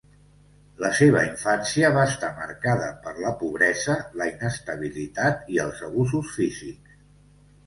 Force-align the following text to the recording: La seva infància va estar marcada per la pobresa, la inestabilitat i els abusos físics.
La 0.83 0.89
seva 0.99 1.19
infància 1.25 1.91
va 1.97 2.05
estar 2.11 2.31
marcada 2.39 2.87
per 3.03 3.13
la 3.25 3.35
pobresa, 3.43 3.99
la 4.23 4.27
inestabilitat 4.31 5.53
i 5.57 5.61
els 5.67 5.85
abusos 5.91 6.35
físics. 6.41 6.99